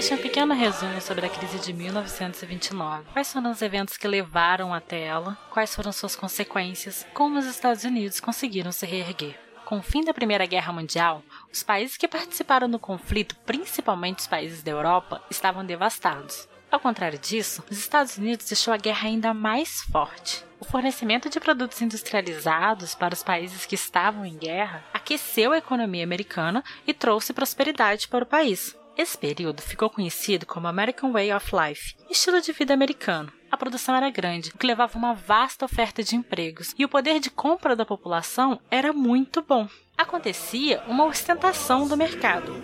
Este 0.00 0.14
é 0.14 0.16
um 0.16 0.22
pequeno 0.22 0.54
resumo 0.54 0.98
sobre 1.02 1.26
a 1.26 1.28
crise 1.28 1.58
de 1.58 1.74
1929. 1.74 3.04
Quais 3.12 3.30
foram 3.30 3.50
os 3.50 3.60
eventos 3.60 3.98
que 3.98 4.08
levaram 4.08 4.72
até 4.72 5.02
ela? 5.02 5.36
Quais 5.50 5.74
foram 5.74 5.92
suas 5.92 6.16
consequências? 6.16 7.06
Como 7.12 7.38
os 7.38 7.44
Estados 7.44 7.84
Unidos 7.84 8.18
conseguiram 8.18 8.72
se 8.72 8.86
reerguer? 8.86 9.38
Com 9.66 9.76
o 9.76 9.82
fim 9.82 10.02
da 10.02 10.14
Primeira 10.14 10.46
Guerra 10.46 10.72
Mundial, 10.72 11.22
os 11.52 11.62
países 11.62 11.98
que 11.98 12.08
participaram 12.08 12.66
do 12.70 12.78
conflito, 12.78 13.36
principalmente 13.44 14.20
os 14.20 14.26
países 14.26 14.62
da 14.62 14.70
Europa, 14.70 15.22
estavam 15.30 15.66
devastados. 15.66 16.48
Ao 16.70 16.80
contrário 16.80 17.18
disso, 17.18 17.62
os 17.70 17.76
Estados 17.76 18.16
Unidos 18.16 18.46
deixou 18.46 18.72
a 18.72 18.78
guerra 18.78 19.06
ainda 19.06 19.34
mais 19.34 19.82
forte. 19.82 20.42
O 20.58 20.64
fornecimento 20.64 21.28
de 21.28 21.38
produtos 21.38 21.82
industrializados 21.82 22.94
para 22.94 23.12
os 23.12 23.22
países 23.22 23.66
que 23.66 23.74
estavam 23.74 24.24
em 24.24 24.38
guerra 24.38 24.82
aqueceu 24.94 25.52
a 25.52 25.58
economia 25.58 26.04
americana 26.04 26.64
e 26.86 26.94
trouxe 26.94 27.34
prosperidade 27.34 28.08
para 28.08 28.24
o 28.24 28.26
país. 28.26 28.79
Esse 29.00 29.16
período 29.16 29.62
ficou 29.62 29.88
conhecido 29.88 30.44
como 30.44 30.68
American 30.68 31.10
Way 31.10 31.32
of 31.32 31.50
Life, 31.56 31.96
estilo 32.10 32.38
de 32.38 32.52
vida 32.52 32.74
americano. 32.74 33.32
A 33.50 33.56
produção 33.56 33.96
era 33.96 34.10
grande, 34.10 34.50
o 34.50 34.58
que 34.58 34.66
levava 34.66 34.98
uma 34.98 35.14
vasta 35.14 35.64
oferta 35.64 36.02
de 36.02 36.14
empregos, 36.14 36.74
e 36.78 36.84
o 36.84 36.88
poder 36.88 37.18
de 37.18 37.30
compra 37.30 37.74
da 37.74 37.86
população 37.86 38.60
era 38.70 38.92
muito 38.92 39.40
bom. 39.40 39.66
Acontecia 39.96 40.82
uma 40.86 41.06
ostentação 41.06 41.88
do 41.88 41.96
mercado. 41.96 42.54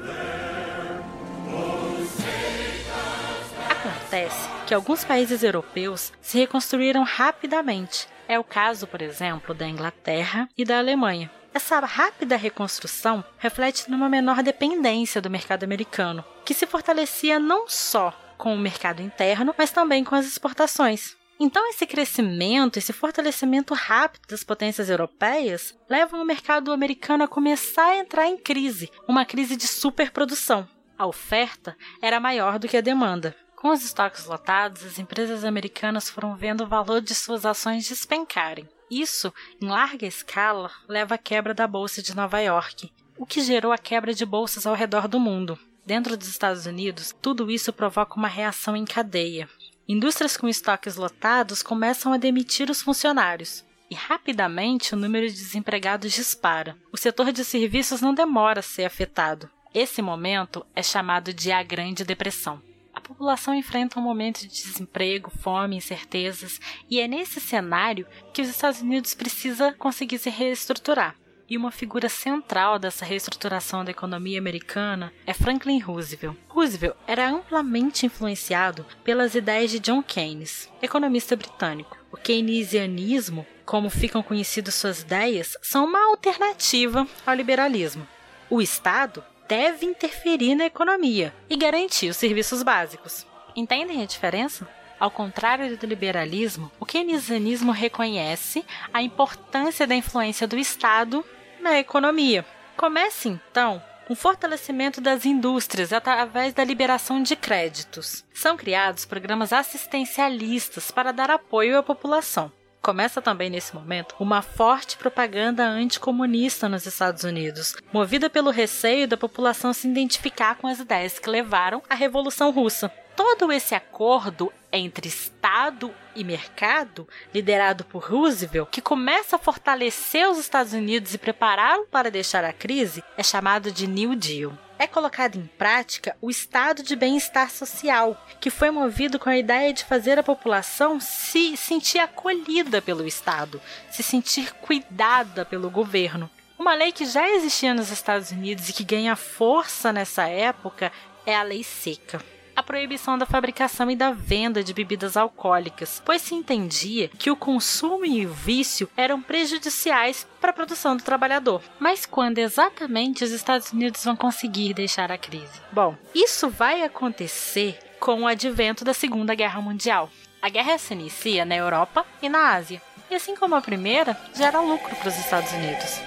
Acontece 3.70 4.46
que 4.66 4.74
alguns 4.74 5.06
países 5.06 5.42
europeus 5.42 6.12
se 6.20 6.36
reconstruíram 6.36 7.02
rapidamente. 7.02 8.06
É 8.28 8.38
o 8.38 8.44
caso, 8.44 8.86
por 8.86 9.00
exemplo, 9.00 9.54
da 9.54 9.66
Inglaterra 9.66 10.50
e 10.54 10.66
da 10.66 10.76
Alemanha. 10.76 11.30
Essa 11.56 11.80
rápida 11.80 12.36
reconstrução 12.36 13.24
reflete 13.38 13.90
numa 13.90 14.10
menor 14.10 14.42
dependência 14.42 15.22
do 15.22 15.30
mercado 15.30 15.64
americano, 15.64 16.22
que 16.44 16.52
se 16.52 16.66
fortalecia 16.66 17.38
não 17.38 17.66
só 17.66 18.12
com 18.36 18.54
o 18.54 18.58
mercado 18.58 19.00
interno, 19.00 19.54
mas 19.56 19.70
também 19.70 20.04
com 20.04 20.14
as 20.14 20.26
exportações. 20.26 21.16
Então, 21.40 21.66
esse 21.70 21.86
crescimento, 21.86 22.76
esse 22.78 22.92
fortalecimento 22.92 23.72
rápido 23.72 24.28
das 24.28 24.44
potências 24.44 24.90
europeias 24.90 25.74
levam 25.88 26.20
o 26.20 26.26
mercado 26.26 26.70
americano 26.74 27.24
a 27.24 27.28
começar 27.28 27.86
a 27.86 27.96
entrar 27.96 28.26
em 28.26 28.36
crise, 28.36 28.90
uma 29.08 29.24
crise 29.24 29.56
de 29.56 29.66
superprodução. 29.66 30.68
A 30.98 31.06
oferta 31.06 31.74
era 32.02 32.20
maior 32.20 32.58
do 32.58 32.68
que 32.68 32.76
a 32.76 32.82
demanda. 32.82 33.34
Com 33.56 33.70
os 33.70 33.82
estoques 33.82 34.26
lotados, 34.26 34.84
as 34.84 34.98
empresas 34.98 35.42
americanas 35.42 36.10
foram 36.10 36.36
vendo 36.36 36.64
o 36.64 36.68
valor 36.68 37.00
de 37.00 37.14
suas 37.14 37.46
ações 37.46 37.88
despencarem. 37.88 38.68
Isso, 38.90 39.34
em 39.60 39.66
larga 39.66 40.06
escala, 40.06 40.70
leva 40.88 41.16
à 41.16 41.18
quebra 41.18 41.52
da 41.52 41.66
Bolsa 41.66 42.00
de 42.00 42.14
Nova 42.14 42.40
York, 42.40 42.92
o 43.18 43.26
que 43.26 43.40
gerou 43.40 43.72
a 43.72 43.78
quebra 43.78 44.14
de 44.14 44.24
bolsas 44.24 44.66
ao 44.66 44.74
redor 44.74 45.08
do 45.08 45.18
mundo. 45.18 45.58
Dentro 45.84 46.16
dos 46.16 46.28
Estados 46.28 46.66
Unidos, 46.66 47.14
tudo 47.20 47.50
isso 47.50 47.72
provoca 47.72 48.16
uma 48.16 48.28
reação 48.28 48.76
em 48.76 48.84
cadeia. 48.84 49.48
Indústrias 49.88 50.36
com 50.36 50.48
estoques 50.48 50.96
lotados 50.96 51.62
começam 51.62 52.12
a 52.12 52.16
demitir 52.16 52.70
os 52.70 52.82
funcionários, 52.82 53.64
e 53.90 53.94
rapidamente 53.94 54.94
o 54.94 54.96
número 54.96 55.28
de 55.28 55.34
desempregados 55.34 56.12
dispara. 56.12 56.76
O 56.92 56.96
setor 56.96 57.32
de 57.32 57.44
serviços 57.44 58.00
não 58.00 58.14
demora 58.14 58.60
a 58.60 58.62
ser 58.62 58.84
afetado. 58.84 59.50
Esse 59.74 60.00
momento 60.00 60.64
é 60.74 60.82
chamado 60.82 61.32
de 61.32 61.52
a 61.52 61.62
Grande 61.62 62.04
Depressão 62.04 62.62
população 63.06 63.54
enfrenta 63.54 64.00
um 64.00 64.02
momento 64.02 64.40
de 64.40 64.48
desemprego, 64.48 65.30
fome, 65.30 65.76
incertezas, 65.76 66.60
e 66.90 67.00
é 67.00 67.06
nesse 67.06 67.40
cenário 67.40 68.06
que 68.32 68.42
os 68.42 68.48
Estados 68.48 68.80
Unidos 68.80 69.14
precisa 69.14 69.72
conseguir 69.74 70.18
se 70.18 70.28
reestruturar. 70.28 71.14
E 71.48 71.56
uma 71.56 71.70
figura 71.70 72.08
central 72.08 72.76
dessa 72.76 73.04
reestruturação 73.04 73.84
da 73.84 73.92
economia 73.92 74.36
americana 74.36 75.12
é 75.24 75.32
Franklin 75.32 75.78
Roosevelt. 75.78 76.36
Roosevelt 76.48 76.96
era 77.06 77.30
amplamente 77.30 78.04
influenciado 78.04 78.84
pelas 79.04 79.36
ideias 79.36 79.70
de 79.70 79.78
John 79.78 80.02
Keynes, 80.02 80.68
economista 80.82 81.36
britânico. 81.36 81.96
O 82.10 82.16
keynesianismo, 82.16 83.46
como 83.64 83.88
ficam 83.88 84.24
conhecidas 84.24 84.74
suas 84.74 85.02
ideias, 85.02 85.56
são 85.62 85.84
uma 85.84 86.10
alternativa 86.10 87.06
ao 87.24 87.34
liberalismo. 87.36 88.04
O 88.50 88.60
Estado 88.60 89.22
deve 89.48 89.86
interferir 89.86 90.54
na 90.54 90.66
economia 90.66 91.34
e 91.48 91.56
garantir 91.56 92.08
os 92.08 92.16
serviços 92.16 92.62
básicos. 92.62 93.26
Entendem 93.54 94.02
a 94.02 94.06
diferença? 94.06 94.68
Ao 94.98 95.10
contrário 95.10 95.76
do 95.76 95.86
liberalismo, 95.86 96.70
o 96.80 96.86
keynesianismo 96.86 97.70
reconhece 97.70 98.64
a 98.92 99.02
importância 99.02 99.86
da 99.86 99.94
influência 99.94 100.46
do 100.46 100.58
Estado 100.58 101.24
na 101.60 101.78
economia. 101.78 102.46
Comece 102.76 103.28
então 103.28 103.82
um 104.08 104.14
fortalecimento 104.14 105.00
das 105.00 105.26
indústrias 105.26 105.92
através 105.92 106.54
da 106.54 106.64
liberação 106.64 107.22
de 107.22 107.34
créditos. 107.34 108.24
São 108.32 108.56
criados 108.56 109.04
programas 109.04 109.52
assistencialistas 109.52 110.90
para 110.90 111.12
dar 111.12 111.30
apoio 111.30 111.76
à 111.76 111.82
população. 111.82 112.52
Começa 112.86 113.20
também 113.20 113.50
nesse 113.50 113.74
momento 113.74 114.14
uma 114.20 114.42
forte 114.42 114.96
propaganda 114.96 115.66
anticomunista 115.66 116.68
nos 116.68 116.86
Estados 116.86 117.24
Unidos, 117.24 117.74
movida 117.92 118.30
pelo 118.30 118.48
receio 118.48 119.08
da 119.08 119.16
população 119.16 119.72
se 119.72 119.88
identificar 119.88 120.54
com 120.54 120.68
as 120.68 120.78
ideias 120.78 121.18
que 121.18 121.28
levaram 121.28 121.82
à 121.90 121.96
Revolução 121.96 122.52
Russa. 122.52 122.88
Todo 123.16 123.50
esse 123.50 123.74
acordo 123.74 124.52
entre 124.76 125.08
Estado 125.08 125.94
e 126.14 126.22
mercado, 126.22 127.08
liderado 127.34 127.84
por 127.84 128.04
Roosevelt, 128.04 128.68
que 128.70 128.80
começa 128.80 129.36
a 129.36 129.38
fortalecer 129.38 130.28
os 130.28 130.38
Estados 130.38 130.72
Unidos 130.72 131.14
e 131.14 131.18
prepará-lo 131.18 131.86
para 131.86 132.10
deixar 132.10 132.44
a 132.44 132.52
crise, 132.52 133.02
é 133.16 133.22
chamado 133.22 133.70
de 133.72 133.86
New 133.86 134.14
Deal 134.14 134.52
é 134.78 134.86
colocado 134.86 135.36
em 135.36 135.46
prática 135.46 136.16
o 136.20 136.30
estado 136.30 136.82
de 136.82 136.94
bem-estar 136.94 137.50
social, 137.50 138.20
que 138.40 138.50
foi 138.50 138.70
movido 138.70 139.18
com 139.18 139.28
a 139.28 139.36
ideia 139.36 139.72
de 139.72 139.84
fazer 139.84 140.18
a 140.18 140.22
população 140.22 141.00
se 141.00 141.56
sentir 141.56 141.98
acolhida 141.98 142.82
pelo 142.82 143.06
Estado, 143.06 143.60
se 143.90 144.02
sentir 144.02 144.52
cuidada 144.54 145.44
pelo 145.44 145.70
governo. 145.70 146.30
Uma 146.58 146.74
lei 146.74 146.92
que 146.92 147.06
já 147.06 147.28
existia 147.28 147.74
nos 147.74 147.90
Estados 147.90 148.30
Unidos 148.30 148.68
e 148.68 148.72
que 148.72 148.84
ganha 148.84 149.16
força 149.16 149.92
nessa 149.92 150.26
época 150.26 150.92
é 151.24 151.34
a 151.34 151.42
Lei 151.42 151.62
Seca 151.62 152.35
a 152.56 152.62
proibição 152.62 153.18
da 153.18 153.26
fabricação 153.26 153.90
e 153.90 153.94
da 153.94 154.12
venda 154.12 154.64
de 154.64 154.72
bebidas 154.72 155.14
alcoólicas, 155.14 156.00
pois 156.04 156.22
se 156.22 156.34
entendia 156.34 157.08
que 157.08 157.30
o 157.30 157.36
consumo 157.36 158.06
e 158.06 158.24
o 158.24 158.32
vício 158.32 158.88
eram 158.96 159.20
prejudiciais 159.20 160.26
para 160.40 160.50
a 160.50 160.54
produção 160.54 160.96
do 160.96 161.02
trabalhador. 161.02 161.62
Mas 161.78 162.06
quando 162.06 162.38
exatamente 162.38 163.22
os 163.22 163.30
Estados 163.30 163.72
Unidos 163.72 164.02
vão 164.02 164.16
conseguir 164.16 164.72
deixar 164.72 165.12
a 165.12 165.18
crise? 165.18 165.60
Bom, 165.70 165.94
isso 166.14 166.48
vai 166.48 166.82
acontecer 166.82 167.78
com 168.00 168.22
o 168.22 168.26
advento 168.26 168.84
da 168.84 168.94
Segunda 168.94 169.34
Guerra 169.34 169.60
Mundial. 169.60 170.08
A 170.40 170.48
guerra 170.48 170.78
se 170.78 170.94
inicia 170.94 171.44
na 171.44 171.56
Europa 171.56 172.06
e 172.22 172.28
na 172.28 172.54
Ásia, 172.54 172.80
e 173.10 173.14
assim 173.14 173.36
como 173.36 173.54
a 173.54 173.60
primeira, 173.60 174.18
gera 174.34 174.60
lucro 174.60 174.94
para 174.96 175.08
os 175.08 175.18
Estados 175.18 175.52
Unidos. 175.52 176.00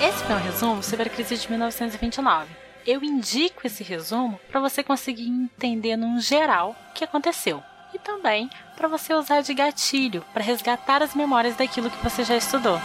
Esse 0.00 0.24
foi 0.24 0.34
um 0.34 0.38
resumo 0.38 0.82
sobre 0.82 1.08
a 1.08 1.10
crise 1.10 1.36
de 1.36 1.50
1929 1.50 2.69
eu 2.86 3.02
indico 3.02 3.66
esse 3.66 3.82
resumo 3.82 4.40
para 4.50 4.60
você 4.60 4.82
conseguir 4.82 5.28
entender 5.28 5.96
num 5.96 6.20
geral 6.20 6.76
o 6.90 6.94
que 6.94 7.04
aconteceu. 7.04 7.62
E 7.92 7.98
também 7.98 8.48
para 8.76 8.88
você 8.88 9.12
usar 9.14 9.42
de 9.42 9.52
gatilho 9.52 10.24
para 10.32 10.42
resgatar 10.42 11.02
as 11.02 11.14
memórias 11.14 11.56
daquilo 11.56 11.90
que 11.90 12.02
você 12.02 12.24
já 12.24 12.36
estudou. 12.36 12.80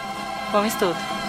Bom 0.51 0.65
estudo! 0.65 1.24